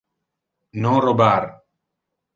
Non 0.81 0.97
robar. 1.07 1.43